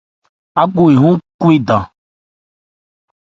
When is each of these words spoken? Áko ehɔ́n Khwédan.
Áko 0.61 0.81
ehɔ́n 0.93 1.15
Khwédan. 1.39 1.83